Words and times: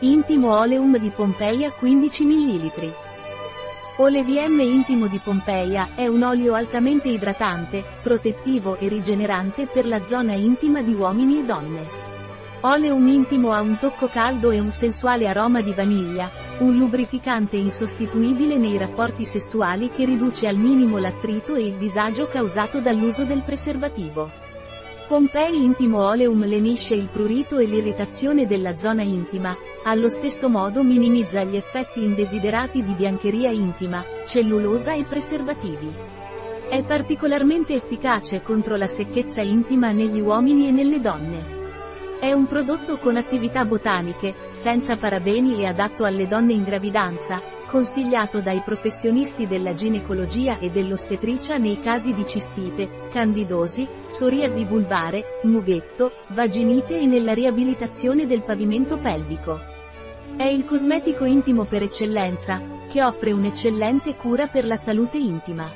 Intimo 0.00 0.54
Oleum 0.54 0.98
di 0.98 1.08
Pompeia 1.08 1.72
15 1.72 2.24
ml. 2.26 2.92
Oleviem 3.96 4.60
Intimo 4.60 5.06
di 5.06 5.18
Pompeia 5.24 5.88
è 5.94 6.06
un 6.06 6.22
olio 6.22 6.52
altamente 6.52 7.08
idratante, 7.08 7.82
protettivo 8.02 8.76
e 8.76 8.88
rigenerante 8.88 9.66
per 9.66 9.86
la 9.86 10.04
zona 10.04 10.34
intima 10.34 10.82
di 10.82 10.92
uomini 10.92 11.38
e 11.38 11.44
donne. 11.44 11.86
Oleum 12.60 13.06
intimo 13.06 13.52
ha 13.52 13.62
un 13.62 13.78
tocco 13.78 14.08
caldo 14.08 14.50
e 14.50 14.60
un 14.60 14.70
sensuale 14.70 15.28
aroma 15.28 15.62
di 15.62 15.72
vaniglia, 15.72 16.30
un 16.58 16.76
lubrificante 16.76 17.56
insostituibile 17.56 18.58
nei 18.58 18.76
rapporti 18.76 19.24
sessuali 19.24 19.88
che 19.88 20.04
riduce 20.04 20.46
al 20.46 20.56
minimo 20.56 20.98
l'attrito 20.98 21.54
e 21.54 21.64
il 21.64 21.76
disagio 21.76 22.28
causato 22.28 22.80
dall'uso 22.80 23.24
del 23.24 23.40
preservativo. 23.40 24.55
Pompei 25.06 25.62
Intimo 25.62 26.04
Oleum 26.04 26.44
lenisce 26.44 26.96
il 26.96 27.06
prurito 27.06 27.58
e 27.58 27.64
l'irritazione 27.64 28.44
della 28.44 28.76
zona 28.76 29.04
intima, 29.04 29.56
allo 29.84 30.08
stesso 30.08 30.48
modo 30.48 30.82
minimizza 30.82 31.44
gli 31.44 31.54
effetti 31.54 32.02
indesiderati 32.02 32.82
di 32.82 32.92
biancheria 32.92 33.50
intima, 33.50 34.04
cellulosa 34.26 34.94
e 34.94 35.04
preservativi. 35.04 35.88
È 36.68 36.82
particolarmente 36.82 37.72
efficace 37.72 38.42
contro 38.42 38.74
la 38.74 38.88
secchezza 38.88 39.42
intima 39.42 39.92
negli 39.92 40.18
uomini 40.18 40.66
e 40.66 40.70
nelle 40.72 40.98
donne. 40.98 41.55
È 42.18 42.32
un 42.32 42.46
prodotto 42.46 42.96
con 42.96 43.16
attività 43.16 43.66
botaniche, 43.66 44.34
senza 44.48 44.96
parabeni 44.96 45.60
e 45.60 45.66
adatto 45.66 46.04
alle 46.04 46.26
donne 46.26 46.54
in 46.54 46.64
gravidanza, 46.64 47.42
consigliato 47.66 48.40
dai 48.40 48.62
professionisti 48.64 49.46
della 49.46 49.74
ginecologia 49.74 50.58
e 50.58 50.70
dell'ostetricia 50.70 51.58
nei 51.58 51.78
casi 51.78 52.14
di 52.14 52.26
cistite, 52.26 53.08
candidosi, 53.10 53.86
psoriasi 54.06 54.64
vulvare, 54.64 55.40
mughetto, 55.42 56.12
vaginite 56.28 56.98
e 56.98 57.04
nella 57.04 57.34
riabilitazione 57.34 58.24
del 58.24 58.42
pavimento 58.42 58.96
pelvico. 58.96 59.60
È 60.36 60.44
il 60.44 60.64
cosmetico 60.64 61.26
intimo 61.26 61.64
per 61.64 61.82
eccellenza, 61.82 62.62
che 62.88 63.04
offre 63.04 63.32
un'eccellente 63.32 64.16
cura 64.16 64.46
per 64.46 64.64
la 64.64 64.76
salute 64.76 65.18
intima. 65.18 65.70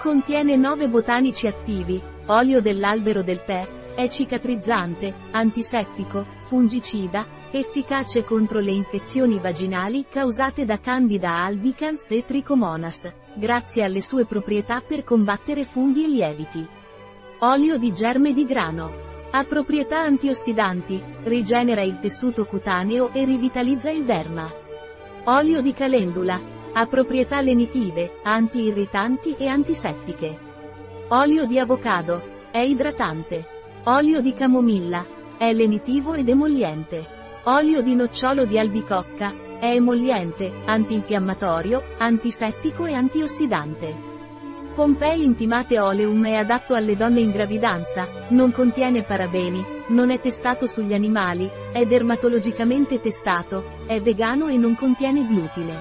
Contiene 0.00 0.54
9 0.54 0.88
botanici 0.88 1.48
attivi, 1.48 2.00
olio 2.26 2.60
dell'albero 2.60 3.22
del 3.22 3.42
tè, 3.44 3.66
è 3.96 4.08
cicatrizzante, 4.08 5.14
antisettico, 5.30 6.26
fungicida, 6.42 7.26
efficace 7.50 8.24
contro 8.24 8.60
le 8.60 8.72
infezioni 8.72 9.38
vaginali 9.38 10.04
causate 10.06 10.66
da 10.66 10.78
Candida 10.78 11.42
albicans 11.42 12.10
e 12.10 12.22
Trichomonas, 12.22 13.10
grazie 13.34 13.84
alle 13.84 14.02
sue 14.02 14.26
proprietà 14.26 14.82
per 14.86 15.02
combattere 15.02 15.64
funghi 15.64 16.04
e 16.04 16.08
lieviti. 16.08 16.66
Olio 17.38 17.78
di 17.78 17.90
germe 17.92 18.34
di 18.34 18.44
grano. 18.44 19.04
Ha 19.30 19.44
proprietà 19.44 20.00
antiossidanti, 20.00 21.02
rigenera 21.24 21.80
il 21.80 21.98
tessuto 21.98 22.44
cutaneo 22.44 23.14
e 23.14 23.24
rivitalizza 23.24 23.90
il 23.90 24.04
derma. 24.04 24.52
Olio 25.24 25.62
di 25.62 25.72
calendula. 25.72 26.38
Ha 26.74 26.84
proprietà 26.84 27.40
lenitive, 27.40 28.18
anti-irritanti 28.22 29.36
e 29.38 29.46
antisettiche. 29.48 30.38
Olio 31.08 31.46
di 31.46 31.58
avocado. 31.58 32.34
È 32.50 32.58
idratante. 32.58 33.55
Olio 33.88 34.20
di 34.20 34.32
camomilla. 34.32 35.06
È 35.38 35.52
lenitivo 35.52 36.14
ed 36.14 36.28
emolliente. 36.28 37.06
Olio 37.44 37.82
di 37.82 37.94
nocciolo 37.94 38.44
di 38.44 38.58
albicocca. 38.58 39.32
È 39.60 39.66
emolliente, 39.66 40.52
antinfiammatorio, 40.64 41.80
antisettico 41.96 42.86
e 42.86 42.94
antiossidante. 42.94 43.94
Pompei 44.74 45.22
Intimate 45.22 45.78
Oleum 45.78 46.26
è 46.26 46.34
adatto 46.34 46.74
alle 46.74 46.96
donne 46.96 47.20
in 47.20 47.30
gravidanza, 47.30 48.08
non 48.30 48.50
contiene 48.50 49.04
parabeni, 49.04 49.64
non 49.90 50.10
è 50.10 50.18
testato 50.18 50.66
sugli 50.66 50.92
animali, 50.92 51.48
è 51.70 51.86
dermatologicamente 51.86 52.98
testato, 52.98 53.84
è 53.86 54.00
vegano 54.00 54.48
e 54.48 54.56
non 54.56 54.74
contiene 54.74 55.24
glutine. 55.24 55.74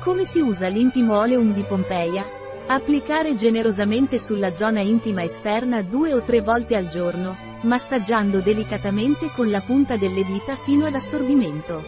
Come 0.00 0.24
si 0.24 0.40
usa 0.40 0.66
l'intimo 0.66 1.16
Oleum 1.16 1.52
di 1.52 1.62
Pompeia? 1.62 2.39
Applicare 2.72 3.34
generosamente 3.34 4.16
sulla 4.16 4.54
zona 4.54 4.78
intima 4.78 5.24
esterna 5.24 5.82
due 5.82 6.14
o 6.14 6.22
tre 6.22 6.40
volte 6.40 6.76
al 6.76 6.86
giorno, 6.86 7.36
massaggiando 7.62 8.38
delicatamente 8.38 9.28
con 9.34 9.50
la 9.50 9.60
punta 9.60 9.96
delle 9.96 10.22
dita 10.22 10.54
fino 10.54 10.86
ad 10.86 10.94
assorbimento. 10.94 11.82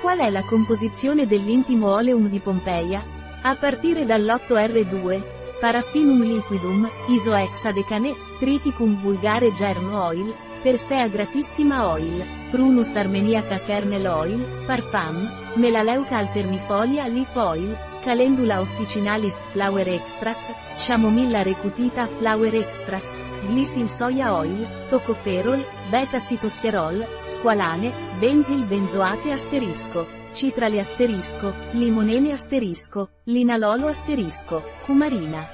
Qual 0.00 0.16
è 0.16 0.30
la 0.30 0.42
composizione 0.44 1.26
dell'intimo 1.26 1.92
oleum 1.92 2.26
di 2.30 2.38
Pompeia? 2.38 3.04
A 3.42 3.54
partire 3.56 4.06
dall'8R2, 4.06 5.20
Paraffinum 5.60 6.22
liquidum, 6.22 6.88
isohexadecane, 7.08 8.14
Triticum 8.38 8.98
vulgare 9.02 9.52
germ 9.52 9.92
oil, 9.92 10.34
Persea 10.62 11.06
gratissima 11.06 11.88
oil, 11.88 12.24
Prunus 12.50 12.96
armeniaca 12.96 13.60
kernel 13.60 14.06
oil, 14.08 14.44
Parfum, 14.66 15.28
Melaleuca 15.54 16.18
alternifolia 16.18 17.06
leaf 17.06 17.36
oil, 17.36 17.76
Calendula 18.04 18.60
officinalis 18.60 19.42
flower 19.52 19.88
extract, 19.88 20.50
Chamomilla 20.76 21.44
recutita 21.44 22.06
flower 22.06 22.56
extract, 22.56 23.06
Glycine 23.46 23.88
soya 23.88 24.34
oil, 24.34 24.66
Tocoferol, 24.90 25.64
beta-sitosterol, 25.92 27.06
squalane, 27.26 27.92
benzil 28.20 28.64
benzoate 28.66 29.32
asterisco, 29.32 30.06
citrale 30.32 30.80
asterisco, 30.80 31.52
limonene 31.74 32.32
asterisco, 32.32 33.10
linalolo 33.26 33.86
asterisco, 33.86 34.62
cumarina. 34.84 35.46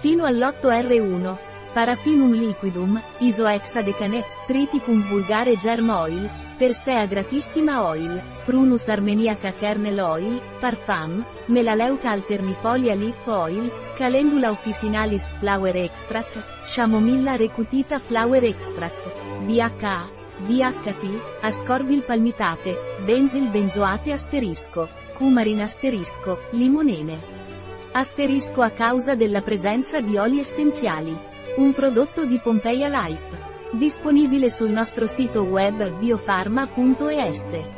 Fino 0.00 0.26
all'8R1. 0.26 1.47
Paraffinum 1.74 2.32
liquidum, 2.32 3.00
isohexadecane, 3.20 4.24
triticum 4.46 5.02
vulgare 5.08 5.56
germ 5.56 5.90
oil, 5.90 6.28
Persea 6.58 7.06
gratissima 7.06 7.84
oil, 7.86 8.20
Prunus 8.44 8.88
armeniaca 8.88 9.52
kernel 9.52 10.00
oil, 10.00 10.40
Parfum, 10.60 11.24
Melaleuca 11.46 12.10
alternifolia 12.10 12.96
leaf 12.96 13.28
oil, 13.28 13.70
Calendula 13.96 14.50
officinalis 14.50 15.30
flower 15.38 15.76
extract, 15.76 16.36
Chamomilla 16.66 17.36
recutita 17.36 18.00
flower 18.00 18.42
extract, 18.44 19.06
BHA, 19.46 20.08
DHT, 20.48 21.20
ascorbil 21.42 22.02
palmitate, 22.02 22.76
benzil 23.06 23.50
benzoate 23.50 24.12
asterisco, 24.12 24.88
cumarin 25.16 25.60
asterisco, 25.60 26.40
limonene. 26.50 27.36
Asterisco 27.92 28.62
a 28.62 28.70
causa 28.70 29.14
della 29.14 29.42
presenza 29.42 30.00
di 30.00 30.16
oli 30.16 30.40
essenziali. 30.40 31.36
Un 31.58 31.72
prodotto 31.72 32.24
di 32.24 32.38
Pompeia 32.38 32.86
Life. 32.86 33.36
Disponibile 33.72 34.48
sul 34.48 34.70
nostro 34.70 35.08
sito 35.08 35.42
web 35.42 35.98
biofarma.es. 35.98 37.77